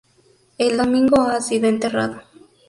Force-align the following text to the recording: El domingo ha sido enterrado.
El 0.57 0.77
domingo 0.77 1.21
ha 1.21 1.39
sido 1.39 1.67
enterrado. 1.69 2.23